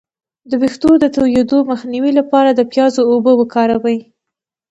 د 0.49 0.51
ویښتو 0.61 0.91
د 0.99 1.05
تویدو 1.15 1.57
مخنیوي 1.71 2.11
لپاره 2.19 2.49
د 2.53 2.61
پیاز 2.71 2.93
اوبه 3.11 3.31
وکاروئ 3.37 3.99